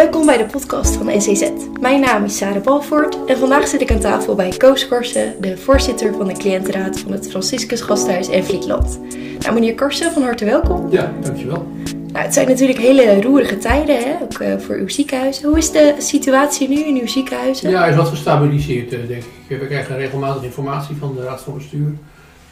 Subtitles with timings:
[0.00, 1.50] Welkom bij de podcast van NCZ.
[1.80, 5.56] Mijn naam is Sarah Balvoort en vandaag zit ik aan tafel bij Koos Korsen, de
[5.56, 9.00] voorzitter van de cliëntenraad van het Franciscus Gasthuis en Vlietland.
[9.38, 10.90] Nou, meneer Korsen, van harte welkom.
[10.90, 11.66] Ja, dankjewel.
[12.12, 14.14] Nou, het zijn natuurlijk hele roerige tijden, hè?
[14.22, 15.42] ook uh, voor uw ziekenhuis.
[15.42, 17.60] Hoe is de situatie nu in uw ziekenhuis?
[17.60, 19.58] Ja, hij is wat gestabiliseerd, uh, denk ik.
[19.58, 21.92] We krijgen regelmatig informatie van de Raad van Bestuur.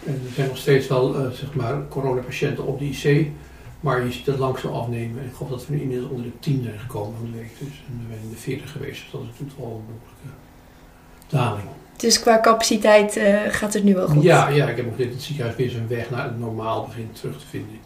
[0.04, 3.28] En er zijn nog steeds wel uh, zeg maar, coronapatiënten op de IC.
[3.80, 5.24] Maar je ziet het langzaam afnemen.
[5.24, 7.58] Ik geloof dat we nu inmiddels onder de 10 zijn gekomen van de week.
[7.58, 7.84] Dus.
[7.86, 9.00] En we zijn in de 40 geweest.
[9.02, 10.38] Dus dat is natuurlijk wel een behoorlijke
[11.26, 11.68] daling.
[11.96, 14.22] Dus qua capaciteit uh, gaat het nu wel goed?
[14.22, 17.20] Ja, ja ik heb ook dit het ziekenhuis weer zijn weg naar het normaal begint
[17.20, 17.78] terug te vinden.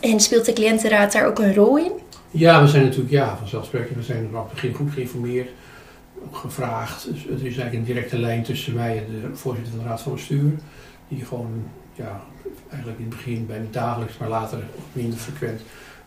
[0.00, 1.92] En speelt de cliëntenraad daar ook een rol in?
[2.30, 3.96] Ja, we zijn natuurlijk ja, vanzelfsprekend.
[3.96, 5.48] We zijn vanaf het begin goed geïnformeerd,
[6.32, 7.08] gevraagd.
[7.12, 10.02] Dus er is eigenlijk een directe lijn tussen mij en de voorzitter van de Raad
[10.02, 10.52] van Bestuur.
[11.08, 11.64] Die gewoon
[11.94, 12.22] ja,
[12.72, 14.58] eigenlijk in het begin bijna dagelijks, maar later
[14.92, 15.60] minder frequent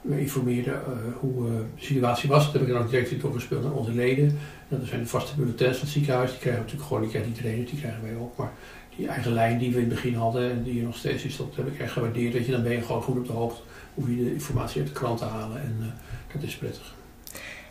[0.05, 2.44] we informeerden uh, hoe uh, de situatie was.
[2.44, 4.25] Dat heb ik dan ook direct doorgespeeld naar onze leden.
[4.69, 6.30] En dat zijn de vaste bulletins van het ziekenhuis.
[6.30, 8.38] Die krijgen natuurlijk gewoon, die krijgt iedereen, die krijgen wij ook.
[8.38, 8.52] Maar
[8.95, 11.38] die eigen lijn die we in het begin hadden en die er nog steeds is,
[11.38, 12.33] dat heb ik echt gewaardeerd.
[12.33, 13.61] Dat je dan ben je gewoon goed op de hoogte
[13.94, 15.57] hoe je de informatie uit de krant te halen.
[15.57, 15.85] En uh,
[16.33, 16.94] dat is prettig.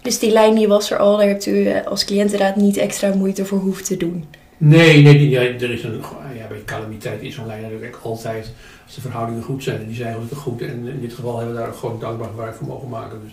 [0.03, 3.45] Dus die lijn die was er al, daar hebt u als cliëntenraad niet extra moeite
[3.45, 4.25] voor hoeven te doen?
[4.57, 6.03] Nee, nee, ja, er is een,
[6.65, 8.53] bij calamiteit is zo'n natuurlijk altijd,
[8.85, 11.55] als de verhoudingen goed zijn, en die zijn gelukkig goed, en in dit geval hebben
[11.55, 13.21] we daar gewoon dankbaar gebruik van mogen maken.
[13.23, 13.33] Dus,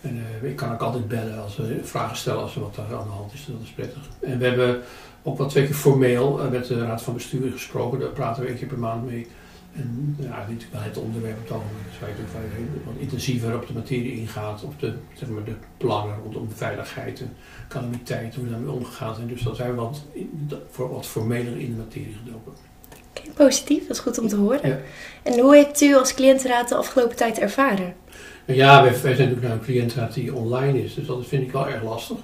[0.00, 2.88] en uh, ik kan ook altijd bellen als we vragen stellen als er wat aan
[2.88, 4.02] de hand is, dat is prettig.
[4.20, 4.80] En we hebben
[5.22, 8.48] ook wel twee keer formeel uh, met de Raad van Bestuur gesproken, daar praten we
[8.48, 9.26] één keer per maand mee.
[9.72, 12.32] En ja, dit is wel het onderwerp natuurlijk
[12.84, 17.20] wat intensiever op de materie ingaat, op de, zeg maar, de plannen rondom de veiligheid
[17.20, 17.32] en
[17.68, 19.28] calamiteit, hoe we daarmee omgegaan zijn.
[19.28, 20.02] Dus dat zijn we wat,
[20.70, 22.52] voor, wat formeler in de materie gedoken.
[23.10, 24.68] Okay, positief, dat is goed om te horen.
[24.68, 24.78] Ja.
[25.22, 27.94] En hoe heeft u als cliëntenraad de afgelopen tijd ervaren?
[28.44, 31.42] Nou ja, wij, wij zijn natuurlijk nou een cliëntenraad die online is, dus dat vind
[31.42, 32.16] ik wel erg lastig.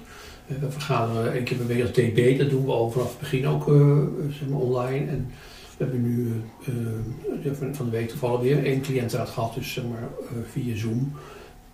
[0.45, 3.47] We vergaderen één keer per week als DB, dat doen we al vanaf het begin
[3.47, 3.97] ook uh,
[4.29, 5.07] zeg maar online.
[5.07, 5.31] En
[5.79, 6.41] we hebben nu
[7.43, 11.13] uh, van de week toevallig weer één cliëntenraad gehad, dus zeg maar uh, via Zoom.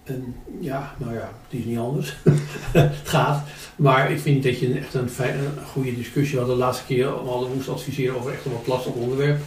[0.03, 2.15] En ja, nou ja, het is niet anders.
[2.71, 3.47] het gaat.
[3.75, 6.47] Maar ik vind dat je echt een, fijn, een goede discussie had.
[6.47, 9.39] De laatste keer hadden we moesten adviseren over echt een wat lastig onderwerp.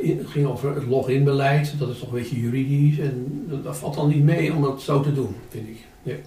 [0.00, 1.78] Het ging over het login-beleid.
[1.78, 2.98] Dat is toch een beetje juridisch.
[2.98, 5.78] En dat valt dan niet mee om dat zo te doen, vind ik.
[6.02, 6.20] Nee.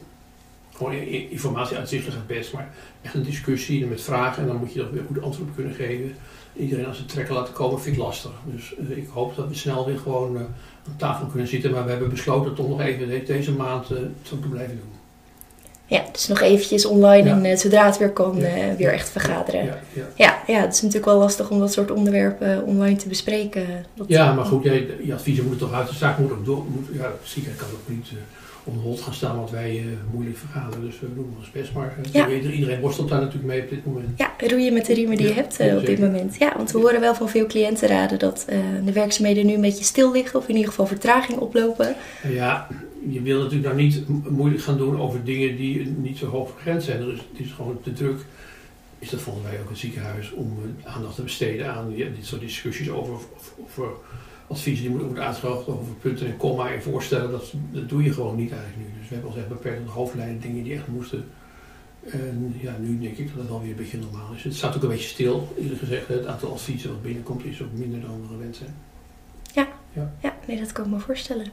[0.76, 0.94] Gewoon
[1.30, 4.42] informatie uitzichtelijk het best, maar echt een discussie met vragen.
[4.42, 6.16] En dan moet je dat weer goed antwoord kunnen geven
[6.56, 8.32] iedereen als een trekker laten komen, vind ik lastig.
[8.46, 10.42] Dus uh, ik hoop dat we snel weer gewoon uh,
[10.88, 11.72] aan tafel kunnen zitten.
[11.72, 13.88] Maar we hebben besloten toch nog even deze maand
[14.22, 14.98] zo te blijven doen.
[15.86, 17.50] Ja, dus nog eventjes online ja.
[17.50, 18.76] en zodra het weer kan, ja.
[18.78, 19.66] weer echt vergaderen.
[19.66, 20.06] Ja, ja.
[20.16, 23.86] Ja, ja, het is natuurlijk wel lastig om dat soort onderwerpen online te bespreken.
[23.94, 26.66] Dat ja, maar goed, je, je adviezen moeten toch uit de zaak moet ook door.
[26.70, 28.08] Moet, ja, ziekenhuis kan ook niet
[28.78, 30.86] hond gaan staan, want wij uh, moeilijk vergaderen.
[30.86, 31.74] Dus we doen ons best.
[31.74, 32.30] Maar ja.
[32.30, 34.08] iedereen worstelt daar natuurlijk mee op dit moment.
[34.18, 36.36] Ja, roeien met de riemen die je hebt uh, op dit moment.
[36.40, 38.46] Ja, want we horen wel van veel cliëntenraden dat
[38.86, 40.40] de werkzaamheden nu een beetje stil liggen.
[40.40, 41.96] Of in ieder geval vertraging oplopen.
[42.32, 42.68] Ja,
[43.10, 46.86] je wil natuurlijk nou niet moeilijk gaan doen over dingen die niet zo hoog vergrensd
[46.86, 47.06] zijn.
[47.06, 48.20] Dus het is gewoon te druk.
[49.00, 52.90] Is dat volgens mij ook het ziekenhuis om aandacht te besteden aan dit soort discussies
[52.90, 53.14] over,
[53.64, 53.88] over
[54.50, 58.14] adviezen die moeten worden uitgebracht over punten en komma en voorstellen, dat, dat doe je
[58.14, 59.00] gewoon niet eigenlijk nu.
[59.00, 61.26] Dus we hebben ons echt beperkt tot hoofdlijnen, dingen die echt moesten.
[62.12, 64.44] En ja, nu denk ik dat het alweer een beetje normaal is.
[64.44, 66.08] Het staat ook een beetje stil, eerlijk gezegd.
[66.08, 68.76] Het aantal adviezen wat binnenkomt is ook minder dan we gewend zijn.
[69.54, 70.14] Ja, ja.
[70.22, 71.46] ja nee, dat kan ik me voorstellen.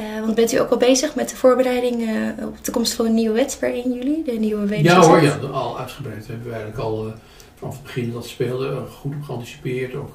[0.00, 3.06] Uh, want bent u ook al bezig met de voorbereiding uh, op de komst van
[3.06, 4.82] een nieuwe wet per 1 juli, de nieuwe WBZ?
[4.82, 6.26] Ja hoor, ja, al uitgebreid.
[6.26, 7.12] Hebben we eigenlijk al uh,
[7.54, 9.94] vanaf het begin dat speelde goed op geanticipeerd.
[9.94, 10.12] Ook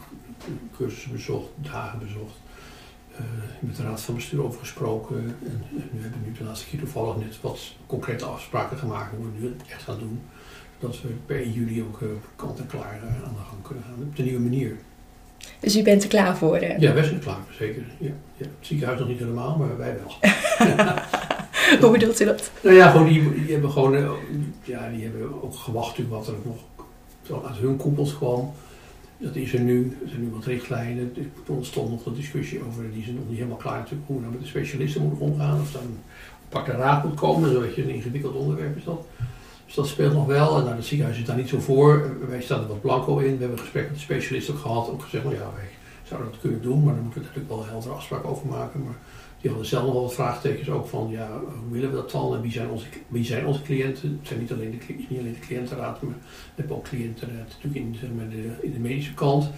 [0.75, 2.37] cursussen bezocht, dagen bezocht.
[3.11, 3.25] Uh,
[3.59, 5.17] met de raad van bestuur over gesproken.
[5.17, 9.15] En, en, nu hebben we nu de laatste keer toevallig net wat concrete afspraken gemaakt
[9.15, 10.21] hoe we nu echt gaan doen.
[10.79, 13.83] Zodat we per 1 juli ook uh, kant en klaar uh, aan de gang kunnen
[13.83, 14.77] gaan op de nieuwe manier.
[15.59, 16.57] Dus u bent er klaar voor?
[16.57, 16.75] Hè?
[16.75, 17.83] Ja, wij zijn er klaar voor, zeker.
[17.97, 18.45] Ja, ja.
[18.45, 20.15] Het ziekenhuis nog niet helemaal, maar wij wel.
[21.81, 22.51] Hoe bedoelt u dat?
[22.61, 24.17] Nou ja, gewoon die, die hebben gewoon,
[24.63, 28.53] ja, die hebben ook gewacht wat er nog uit hun koepels kwam.
[29.21, 29.97] Dat is er nu.
[30.03, 31.13] Er zijn nu wat richtlijnen.
[31.47, 34.31] Er ontstond nog een discussie over, die zijn nog niet helemaal klaar natuurlijk, hoe nou
[34.31, 35.61] met de specialisten moeten omgaan.
[35.61, 35.97] Of dan een
[36.49, 39.05] pakke raad moet komen, zodat je een ingewikkeld onderwerp is dat.
[39.65, 40.57] Dus dat speelt nog wel.
[40.57, 42.15] En nou, het ziekenhuis is daar niet zo voor.
[42.29, 43.33] Wij staan er wat blanco in.
[43.33, 44.89] We hebben een gesprek met de specialist ook gehad.
[44.89, 45.69] Ook gezegd, nou ja, wij
[46.03, 48.83] zouden dat kunnen doen, maar dan moeten we natuurlijk wel een heldere afspraak over maken.
[48.83, 48.97] Maar
[49.41, 52.35] die hadden zelf nog wel wat vraagtekens ook van, ja, hoe willen we dat dan
[52.35, 54.17] en wie zijn onze, wie zijn onze cliënten?
[54.19, 56.19] Het zijn niet alleen de, niet alleen de cliëntenraad, maar we
[56.55, 59.49] hebben ook cliënten natuurlijk in, zeg maar, de, in de medische kant.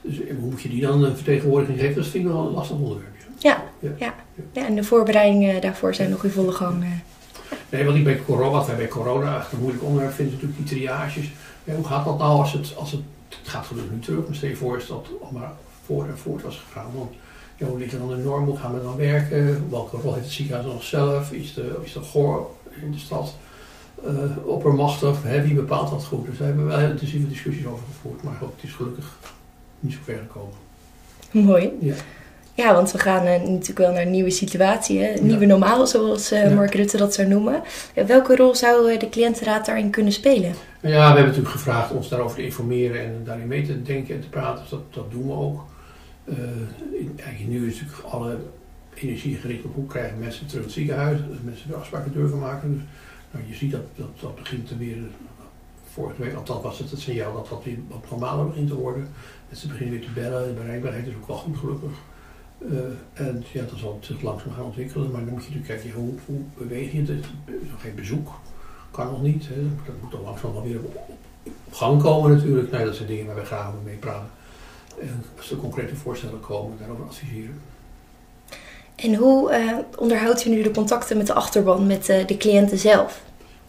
[0.00, 1.94] Dus hoe moet je die dan een vertegenwoordiging geven?
[1.94, 3.14] Dat vind ik wel een lastig onderwerp.
[3.38, 3.90] Ja, ja.
[3.98, 4.14] ja.
[4.52, 4.66] ja.
[4.66, 6.84] en de voorbereidingen daarvoor zijn nog in volle gang.
[7.68, 10.68] Nee, wat, ik bij corona, wat wij bij corona echt een moeilijk onderwerp vinden, natuurlijk
[10.68, 11.30] die triages.
[11.64, 14.48] Hoe gaat dat nou als het, als het, het gaat gelukkig nu terug, maar stel
[14.48, 15.52] je voor is dat al maar
[15.84, 16.90] voor en voort was gegaan.
[16.94, 17.12] Want,
[17.56, 18.44] ja, hoe ligt er dan de norm?
[18.44, 19.70] Hoe gaan we dan werken?
[19.70, 21.32] Welke rol heeft het ziekenhuis nog zelf?
[21.32, 22.50] Is de, is de GOR
[22.82, 23.34] in de stad
[24.06, 25.22] uh, oppermachtig?
[25.22, 25.42] Hè?
[25.42, 26.26] Wie bepaalt dat goed?
[26.26, 28.22] Dus daar hebben we wel intensieve discussies over gevoerd.
[28.22, 29.18] Maar goed, het is gelukkig
[29.80, 30.54] niet zo ver gekomen.
[31.30, 31.70] Mooi.
[31.80, 31.94] Ja.
[32.56, 35.18] Ja, want we gaan uh, natuurlijk wel naar een nieuwe situatie, hè?
[35.18, 36.54] een nieuwe normaal, zoals uh, ja.
[36.54, 37.62] Mark Rutte dat zou noemen.
[38.06, 40.54] welke rol zou de cliëntenraad daarin kunnen spelen?
[40.80, 44.20] Ja, we hebben natuurlijk gevraagd ons daarover te informeren en daarin mee te denken en
[44.20, 44.60] te praten.
[44.60, 45.64] Dus dat, dat doen we ook.
[46.24, 48.38] Uh, nu is natuurlijk alle
[48.94, 52.72] energie gericht op hoe krijgen mensen terug het ziekenhuis, dat mensen de afspraken durven maken.
[52.72, 52.82] Dus,
[53.30, 54.96] nou, je ziet dat, dat dat begint te weer,
[55.92, 59.08] vorige week althans was het het signaal dat dat weer wat normaler begint te worden.
[59.48, 61.90] Mensen beginnen weer te bellen, de bereikbaarheid is ook wel goed gelukkig.
[62.58, 62.78] Uh,
[63.12, 66.14] en ja, dat zal zich langzaam gaan ontwikkelen, maar dan moet je natuurlijk kijken, hoe,
[66.26, 67.26] hoe beweeg je het?
[67.70, 68.30] Nog geen bezoek,
[68.90, 69.48] kan nog niet.
[69.48, 69.62] Hè.
[69.86, 71.16] Dat moet dan langzaam wel weer op,
[71.70, 72.70] gang komen natuurlijk.
[72.70, 74.30] Dat zijn dingen waar we graag mee praten.
[75.08, 77.60] En als er concrete voorstellen komen, daarover adviseren.
[78.96, 82.78] En hoe uh, onderhoudt u nu de contacten met de achterban, met uh, de cliënten
[82.78, 83.22] zelf?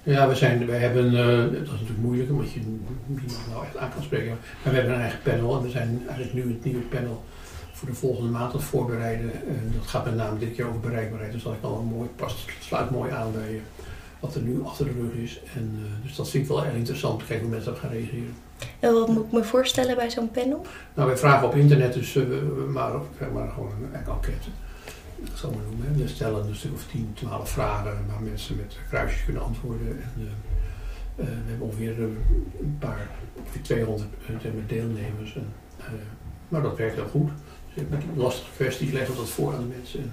[0.03, 2.59] Ja, we zijn, wij hebben, uh, dat is natuurlijk moeilijk omdat je
[3.05, 6.03] niemand nou echt aan kan spreken, maar we hebben een eigen panel en we zijn
[6.07, 7.23] eigenlijk nu het nieuwe panel
[7.71, 9.31] voor de volgende maand aan het voorbereiden.
[9.33, 12.37] En dat gaat met name dit keer over bereikbaarheid, dus dat ik al mooi, past,
[12.59, 13.61] sluit mooi aan bij
[14.19, 15.39] wat er nu achter de rug is.
[15.55, 18.35] En, dus dat vind ik wel erg interessant, kijken hoe mensen daarop gaan reageren.
[18.79, 20.65] En wat moet ik me voorstellen bij zo'n panel?
[20.93, 22.25] Nou, wij vragen op internet dus uh,
[22.67, 22.91] maar,
[23.33, 24.49] maar gewoon een enquête.
[25.19, 26.03] Dat zal maar noemen.
[26.03, 29.87] We stellen een stuk of 10, 12 vragen waar mensen met kruisjes kunnen antwoorden.
[29.87, 33.07] En, uh, uh, we hebben ongeveer een paar,
[33.37, 34.09] ongeveer 200
[34.67, 35.37] deelnemers.
[36.47, 37.29] Maar dat werkt heel goed.
[37.73, 37.83] Dus
[38.15, 40.11] lastige kwesties leggen dat voor aan de mensen.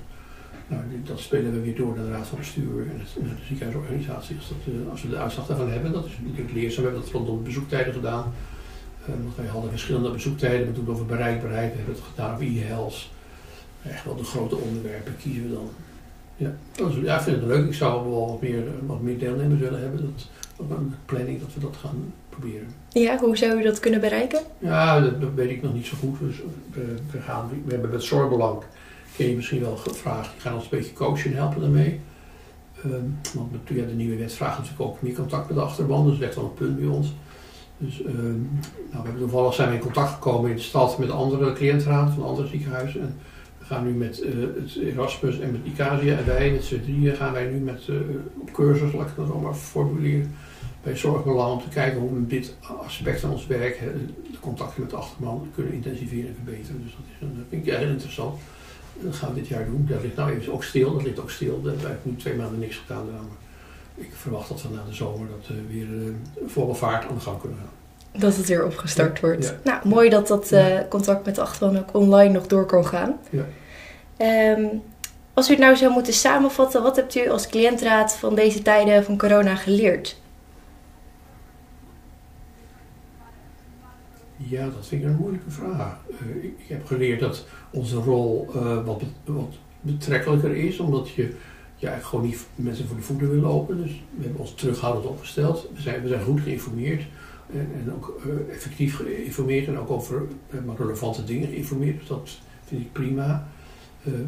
[0.72, 4.36] Nou, dat spelen we weer door naar de Raad van Bestuur en het, de ziekenhuisorganisatie.
[4.36, 6.84] Dat, uh, als we de uitslag daarvan hebben, dat is natuurlijk leerzaam.
[6.84, 8.32] We hebben dat rondom bezoektijden gedaan.
[9.00, 10.58] Uh, want wij hadden verschillende bezoektijden.
[10.58, 13.08] We hebben het over bereikbaarheid, we hebben het gedaan over e-health.
[13.82, 15.69] Echt wel de grote onderwerpen kiezen we dan.
[16.36, 17.66] Ja, dat is, ja, ik vind het leuk.
[17.66, 20.00] Ik zou wel wat meer, wat meer deelnemers willen hebben.
[20.00, 22.66] Dat, dat een planning dat we dat gaan proberen.
[22.88, 24.40] Ja, hoe zou u dat kunnen bereiken?
[24.58, 26.18] Ja, dat, dat weet ik nog niet zo goed.
[26.18, 26.36] Dus
[26.72, 28.62] we, we, gaan, we hebben met Zorgbelang
[29.17, 30.32] ken je misschien wel gevraagd.
[30.32, 32.00] Die gaan ons een beetje coachen en helpen daarmee.
[32.85, 36.19] Um, want ja, de nieuwe wet vraagt natuurlijk ook meer contact met de achterban, dus
[36.19, 37.14] dat is wel een punt bij ons.
[37.79, 38.49] Dus um,
[38.91, 42.14] nou, we hebben toevallig zijn we in contact gekomen in de stad met andere cliëntenraden
[42.14, 43.00] van andere ziekenhuizen.
[43.00, 43.19] En
[43.59, 44.31] we gaan nu met uh,
[44.61, 47.88] het Erasmus en met Icasia en wij, met z'n drieën, gaan wij nu met,
[48.41, 50.35] op cursus, laat ik dat allemaal formuleren,
[50.82, 53.79] bij Zorgbelang om te kijken hoe we dit aspect van ons werk,
[54.31, 56.82] de contacten met de achterban, kunnen intensiveren en verbeteren.
[56.82, 58.41] Dus dat, is een, dat vind ik heel interessant.
[59.00, 59.86] Dat gaan we dit jaar doen.
[59.90, 60.92] Dat ligt nou even ook stil.
[60.92, 61.60] Dat ligt ook stil.
[61.62, 63.04] We hebben nu twee maanden niks gedaan.
[63.04, 63.20] Maar
[63.94, 66.14] ik verwacht dat we na de zomer dat we weer uh,
[66.46, 68.20] volle vaart aan de gang kunnen gaan.
[68.20, 69.44] Dat het weer opgestart wordt.
[69.44, 69.58] Ja.
[69.64, 73.18] Nou, mooi dat dat uh, contact met de achterban ook online nog door kan gaan.
[73.30, 73.44] Ja.
[74.58, 74.82] Um,
[75.34, 79.04] als u het nou zou moeten samenvatten, wat hebt u als cliëntraad van deze tijden
[79.04, 80.20] van corona geleerd?
[84.52, 85.97] Ja, dat vind ik een moeilijke vraag.
[86.11, 89.02] Uh, ik, heb geleerd dat onze rol uh, wat,
[89.80, 91.23] betrekkelijker is, omdat je,
[91.78, 93.76] eigenlijk gewoon niet mensen voor de voeten wil lopen.
[93.76, 95.68] Dus we hebben ons terughoudend opgesteld.
[95.75, 97.02] We zijn, we zijn goed geïnformeerd
[97.52, 100.23] en, ook uh, effectief geïnformeerd en ook over
[100.76, 101.99] relevante dingen geïnformeerd.
[101.99, 102.30] Dus dat
[102.64, 103.49] vind ik prima.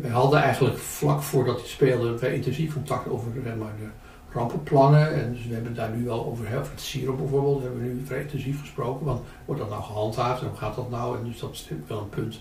[0.00, 3.86] wij hadden eigenlijk vlak voordat dit speelde, wij intensief contact over maar, de
[4.34, 5.14] rampenplannen.
[5.14, 8.02] En dus we hebben daar nu wel over, over het siroop bijvoorbeeld, hebben we nu
[8.04, 9.06] vrij intensief gesproken.
[9.06, 11.18] Want wordt dat nou gehandhaafd en hoe gaat dat nou?
[11.18, 12.40] En dus dat is wel een punt.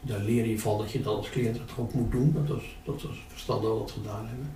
[0.00, 2.44] Daar leer je van dat je dat als cliënt het ook moet doen.
[2.46, 4.48] Dat is, dat is verstandig dat gedaan hebben.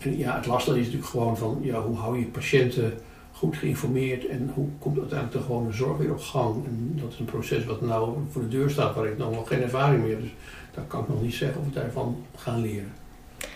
[0.00, 2.92] En ja, het lastige is natuurlijk gewoon van ja, hoe hou je patiënten
[3.32, 6.64] goed geïnformeerd en hoe komt uiteindelijk de gewone zorg weer op gang.
[6.64, 9.44] En dat is een proces wat nou voor de deur staat waar ik nog wel
[9.44, 10.20] geen ervaring meer heb.
[10.20, 10.34] Dus
[10.74, 13.03] daar kan ik nog niet zeggen of we daarvan gaan leren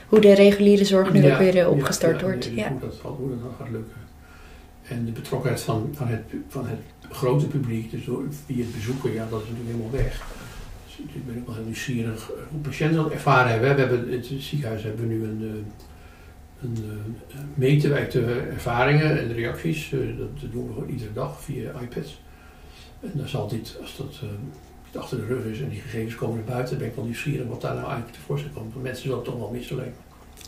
[0.08, 2.50] hoe de reguliere zorg nu ja, ook weer opgestart ja, ja, wordt.
[2.54, 2.68] Ja.
[2.68, 3.96] Hoe, dat, hoe dat gaat lukken.
[4.88, 9.12] En de betrokkenheid van, van, het, van het grote publiek, dus door, via het bezoeken,
[9.12, 10.26] ja, dat is natuurlijk helemaal weg.
[10.86, 13.74] Dus ik ben ook wel heel nieuwsgierig hoe patiënten dat ervaren hebben.
[13.74, 15.64] We hebben in het ziekenhuis hebben we nu een,
[16.62, 16.76] een,
[17.56, 19.90] een de ervaringen en de reacties.
[19.90, 22.20] Dat doen we gewoon iedere dag via iPads.
[23.00, 24.20] En dan zal dit, als dat
[24.96, 27.60] achter de rug is en die gegevens komen naar buiten, ben ik wel nieuwsgierig wat
[27.60, 28.72] daar nou eigenlijk tevoorschijn komt.
[28.72, 29.96] Want mensen zullen het toch wel missen lijkt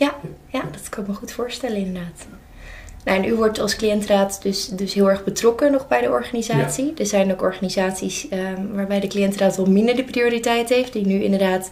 [0.00, 0.14] ja,
[0.46, 2.26] ja, dat kan ik me goed voorstellen inderdaad.
[3.04, 6.86] Nou, en u wordt als cliëntraad dus, dus heel erg betrokken nog bij de organisatie.
[6.86, 6.92] Ja.
[6.96, 11.22] Er zijn ook organisaties um, waarbij de cliëntraad wel minder de prioriteit heeft, die nu
[11.22, 11.70] inderdaad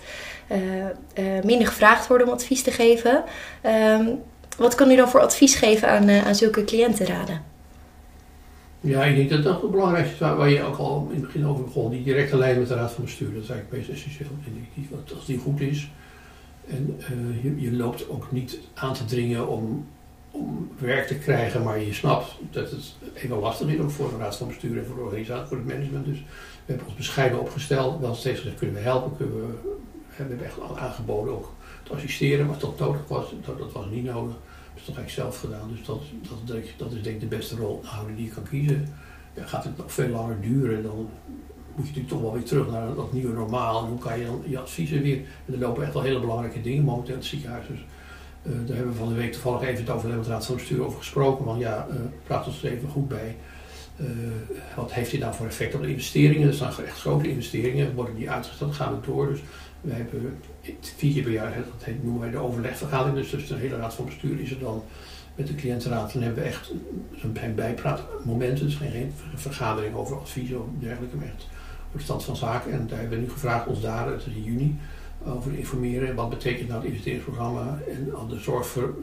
[0.53, 3.25] uh, uh, minder gevraagd worden om advies te geven.
[3.67, 4.21] Um,
[4.57, 7.43] Wat kan u dan voor advies geven aan, aan zulke cliëntenraden?
[8.81, 11.47] Ja, ik denk dat dat het belangrijkste is waar, je ook al in het begin
[11.47, 11.91] over begon.
[11.91, 14.31] Die directe lijn met de raad van bestuur, dat is eigenlijk best essentieel.
[14.75, 15.91] Die, als die goed is
[16.71, 19.87] en uh, je, je, loopt ook niet aan te dringen om,
[20.31, 24.17] om werk te krijgen, maar je snapt dat het even lastig is ook voor de
[24.17, 26.05] raad van bestuur en voor de organisatie, voor het management.
[26.05, 30.15] Dus we hebben ons bescheiden opgesteld, wel steeds gezegd kunnen we helpen, kunnen we, we
[30.15, 34.35] hebben echt aangeboden ook te assisteren, maar dat nodig was, dat, dat was niet nodig
[34.79, 35.69] is toch eigenlijk zelf gedaan.
[35.71, 36.01] Dus dat,
[36.45, 38.89] dat, dat is denk ik de beste rolhouder die je kan kiezen.
[39.37, 41.09] Gaat het nog veel langer duren, dan
[41.75, 43.83] moet je natuurlijk toch wel weer terug naar dat nieuwe normaal.
[43.83, 45.17] En hoe kan je dan je adviezen weer...
[45.47, 47.67] En er lopen echt wel hele belangrijke dingen momenteel in het ziekenhuis.
[47.67, 47.85] Dus
[48.43, 50.85] uh, daar hebben we van de week toevallig even het over de Raad van Bestuur
[50.85, 51.45] over gesproken.
[51.45, 53.37] Want ja, uh, praat ons er even goed bij.
[54.01, 54.07] Uh,
[54.77, 56.47] wat heeft dit nou voor effect op de investeringen?
[56.47, 59.29] Dat zijn echt grote investeringen, worden die uitgesteld, gaan we door.
[59.29, 59.41] Dus
[59.81, 60.39] we hebben
[60.81, 63.95] vier keer per jaar, dat heet, noemen wij de overlegvergadering, dus tussen de hele raad
[63.95, 64.83] van bestuur is er dan
[65.35, 66.13] met de cliëntenraad.
[66.13, 66.73] Dan hebben we echt
[67.23, 71.47] een bijpraatmomenten, dus geen, vergadering over advies of dergelijke, maar echt
[71.87, 72.73] over de stand van zaken.
[72.73, 74.79] En daar hebben we nu gevraagd ons daar, het is in juni,
[75.25, 76.15] over informeren.
[76.15, 78.95] Wat betekent nou het investeringsprogramma en de zorg voor,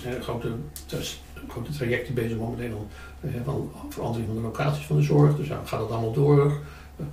[0.00, 0.52] zijn grote,
[1.48, 2.86] grote trajecten bezig momenteel
[3.44, 6.52] van verandering van de locaties van de zorg, dus gaat dat allemaal door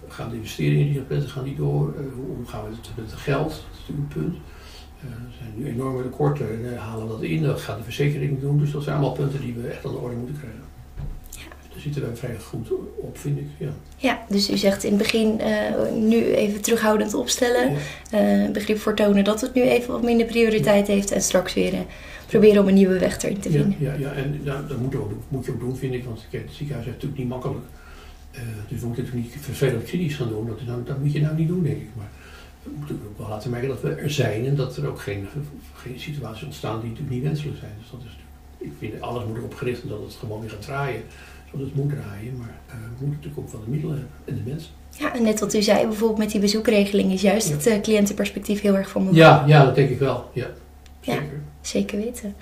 [0.07, 1.93] gaan de investeringen die gepland gaan die door?
[1.97, 3.49] Eh, hoe gaan we het met het geld?
[3.49, 4.35] Dat is natuurlijk een punt.
[5.01, 7.43] Eh, er zijn nu enorme tekorten en halen dat in.
[7.43, 8.57] Dat gaat de verzekering doen.
[8.57, 10.70] Dus dat zijn allemaal punten die we echt aan de orde moeten krijgen.
[11.71, 13.45] Daar zitten wij vrij goed op, vind ik.
[13.57, 15.39] Ja, ja dus u zegt in het begin
[16.07, 17.77] nu even terughoudend opstellen.
[18.11, 18.51] Ja.
[18.51, 21.11] begrip voor tonen dat het nu even wat minder prioriteit heeft.
[21.11, 21.73] En straks weer
[22.27, 23.75] proberen om een nieuwe weg erin te vinden.
[23.79, 26.03] Ja, ja, en dat moet, ook, moet je ook doen, vind ik.
[26.03, 27.65] Want het ziekenhuis is natuurlijk niet makkelijk.
[28.67, 30.47] Dus we moeten natuurlijk niet vervelend kritisch gaan doen.
[30.47, 31.89] Dat, nou, dat moet je nou niet doen, denk ik.
[31.95, 32.09] Maar
[32.63, 35.27] we moeten ook wel laten merken dat we er zijn en dat er ook geen,
[35.73, 37.71] geen situaties ontstaan die natuurlijk niet wenselijk zijn.
[37.79, 38.17] Dus dat is,
[38.57, 41.03] ik vind alles moet erop gericht dat het gewoon weer gaat draaien.
[41.51, 42.37] Zoals het moet draaien.
[42.37, 44.71] Maar uh, we moeten natuurlijk ook wel de middelen hebben en de mensen.
[44.97, 48.61] Ja, en net wat u zei, bijvoorbeeld met die bezoekregeling is juist het uh, cliëntenperspectief
[48.61, 49.13] heel erg van me.
[49.13, 50.29] Ja, ja, dat denk ik wel.
[50.33, 50.47] Ja,
[51.01, 51.21] zeker.
[51.21, 51.29] Ja,
[51.61, 52.35] zeker weten.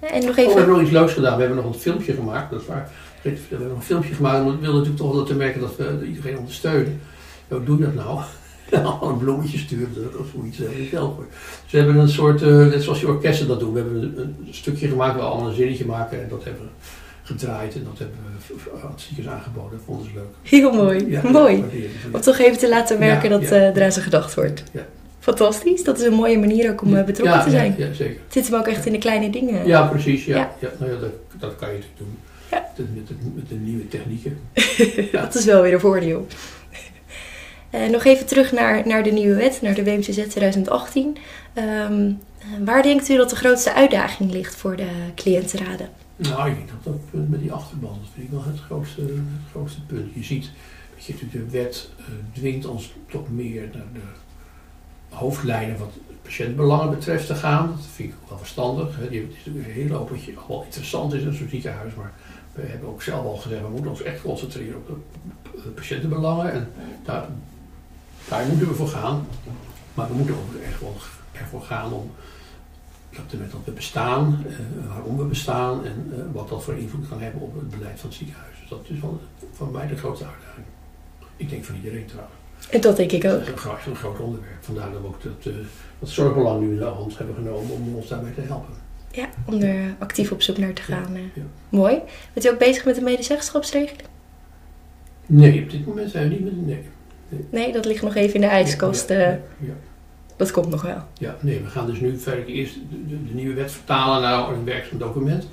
[0.00, 0.44] En nog even...
[0.44, 1.34] Oh, we hebben nog iets leuks gedaan.
[1.34, 2.90] We hebben nog een filmpje gemaakt, dat is waar
[3.30, 6.38] we hebben een filmpje gemaakt we wilden natuurlijk toch wel te merken dat we iedereen
[6.38, 7.00] ondersteunen.
[7.48, 8.20] Hoe doe je dat nou?
[8.72, 10.58] Allemaal een bloemetje sturen of zoiets.
[10.90, 11.26] Helpen.
[11.62, 14.18] Dus we hebben een soort, uh, net zoals je orkesten dat doen, we hebben een,
[14.18, 16.68] een, stukje gemaakt waar we allemaal een zinnetje maken en dat hebben we
[17.24, 18.16] gedraaid en dat hebben
[18.46, 19.70] we ziekenhuis aangeboden.
[19.70, 20.24] Dat vonden ze leuk.
[20.42, 21.06] Heel mooi.
[21.08, 21.64] Ja, mooi.
[22.12, 24.62] Om toch even te laten merken dat uh, er aan ze gedacht wordt.
[25.20, 25.84] Fantastisch.
[25.84, 27.74] Dat is een mooie manier ook om eh, betrokken te zijn.
[27.78, 28.20] Ja, zeker.
[28.24, 29.66] Het zit hem ook echt in de kleine dingen.
[29.66, 30.24] Ja, precies.
[30.24, 30.54] Ja.
[30.58, 30.70] Ja.
[30.78, 32.18] Nou ja, dat, dat kan je natuurlijk doen.
[32.50, 32.66] Ja.
[32.76, 34.38] Met, de, met de nieuwe technieken.
[35.22, 36.26] dat is wel weer een voordeel.
[37.74, 41.16] Uh, nog even terug naar, naar de nieuwe wet, naar de WMCZ 2018.
[41.90, 42.18] Um,
[42.64, 45.88] waar denkt u dat de grootste uitdaging ligt voor de cliëntenraden?
[46.16, 49.00] Nou, ik denk dat dat punt met die achterban, dat vind ik wel het grootste,
[49.00, 50.14] het grootste punt.
[50.14, 50.50] Je ziet
[50.94, 54.00] dat je de wet uh, dwingt ons toch meer naar de
[55.16, 55.92] hoofdlijnen wat
[56.22, 57.70] patiëntbelangen betreft te gaan.
[57.76, 58.96] Dat vind ik ook wel verstandig.
[58.96, 62.12] Het is natuurlijk een hele hoop wat wel interessant is in zo'n ziekenhuis, maar
[62.52, 64.98] we hebben ook zelf al gezegd, we moeten ons echt concentreren op
[65.64, 66.52] de patiëntenbelangen.
[66.52, 66.68] En
[67.04, 67.26] daar,
[68.28, 69.26] daar moeten we voor gaan.
[69.94, 70.96] Maar we moeten ook echt wel
[71.32, 72.10] ervoor gaan om
[73.16, 77.40] dat we bestaan, uh, waarom we bestaan en uh, wat dat voor invloed kan hebben
[77.40, 78.56] op het beleid van het ziekenhuis.
[78.60, 79.20] Dus dat is wel
[79.52, 80.66] voor mij de grootste uitdaging.
[81.36, 82.34] Ik denk van iedereen trouwens.
[82.70, 83.30] En dat denk ik ook.
[83.30, 84.56] Dat is een groot, een groot onderwerp.
[84.60, 85.54] Vandaar dat we ook dat, uh,
[85.98, 88.74] dat zorgbelang nu in de hand hebben genomen om ons daarbij te helpen.
[89.10, 91.12] Ja, om er actief op zoek naar te gaan.
[91.34, 91.98] Ja, Mooi.
[92.32, 94.08] Bent u ook bezig met de medezeggenschapsregeling?
[95.26, 96.66] Nee, op dit moment zijn we niet met...
[96.66, 96.84] Nee.
[97.28, 99.08] Nee, nee dat ligt nog even in de ijskast.
[99.08, 99.40] Ja,
[100.36, 101.02] dat komt nog wel.
[101.18, 104.64] Ja, nee, we gaan dus nu verder eerst de, de, nieuwe wet vertalen naar een
[104.64, 105.48] werkzaam document.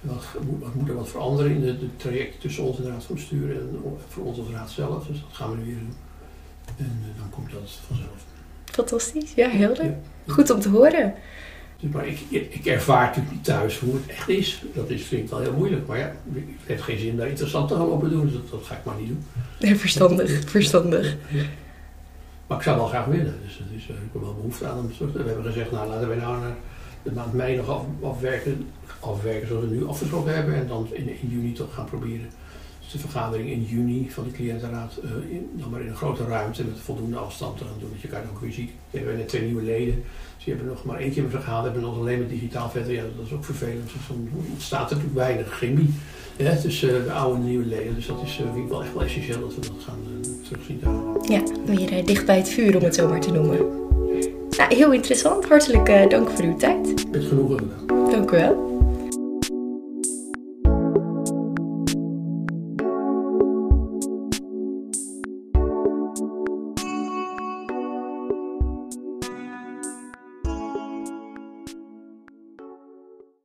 [0.00, 0.24] Wat,
[0.58, 3.14] wat, moet er wat veranderen in de, de trajecten tussen ons en de Raad van
[3.14, 5.06] Bestuur en voor ons als Raad zelf.
[5.06, 5.94] Dus dat gaan we nu weer doen.
[6.76, 8.24] En uh, dan komt dat vanzelf.
[8.64, 9.94] Fantastisch, ja, heel leuk.
[10.26, 11.14] Goed om te horen.
[11.80, 14.62] Dus, maar ik, ik ervaar natuurlijk niet thuis hoe het echt is.
[14.74, 15.86] Dat is, vind ik wel heel moeilijk.
[15.86, 18.24] Maar ja, ik heb geen zin daar interessant te gaan lopen doen.
[18.24, 19.24] Dus dat, dat, ga ik maar niet doen.
[19.60, 21.16] Nee, verstandig, verstandig.
[22.48, 23.34] Maar ik zou wel graag willen.
[23.44, 25.88] Dus dat is, uh, ik wel behoefte aan om terug te We hebben gezegd, nou
[25.88, 26.56] laten we nou naar
[27.02, 28.70] de maand mei nog af, afwerken.
[29.00, 30.54] Afwerken zoals we nu afgesproken hebben.
[30.54, 32.30] En dan in, juni toch gaan proberen
[32.92, 36.64] de vergadering in juni van de cliëntenraad uh, in, dan maar in een grote ruimte
[36.64, 37.90] met voldoende afstand te gaan doen.
[37.92, 38.70] Dat je elkaar ook weer ziet.
[38.90, 39.94] We hebben net twee nieuwe leden.
[40.34, 41.64] Dus die hebben nog maar één keer met vergaderd.
[41.64, 42.92] Hebben nog alleen maar digitaal verder.
[42.92, 43.92] Ja, dat is ook vervelend.
[43.92, 45.94] Dus dan staat er natuurlijk weinig chemie
[46.36, 47.94] ja, tussen uh, de oude en de nieuwe leden.
[47.94, 50.37] Dus dat is uh, wel echt wel essentieel dat we dat gaan uh,
[51.22, 53.58] Ja, weer dicht bij het vuur om het zo maar te noemen.
[54.56, 55.44] Nou, heel interessant.
[55.44, 57.10] Hartelijk dank voor uw tijd.
[57.10, 58.10] Met genoegen gedaan.
[58.10, 58.77] Dank u wel.